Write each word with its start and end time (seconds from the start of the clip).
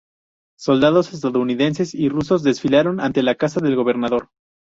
Soldados 0.57 1.13
estadounidenses 1.13 1.93
y 1.93 2.09
rusos 2.09 2.41
desfilaron 2.41 2.99
ante 2.99 3.21
la 3.21 3.35
casa 3.35 3.59
del 3.59 3.75
gobernador. 3.75 4.29